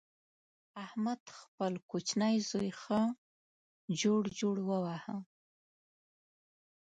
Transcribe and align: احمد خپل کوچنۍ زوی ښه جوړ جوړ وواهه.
احمد 0.83 1.21
خپل 1.39 1.73
کوچنۍ 1.89 2.35
زوی 2.49 2.69
ښه 2.81 2.99
جوړ 4.01 4.21
جوړ 4.39 4.55
وواهه. 4.69 5.15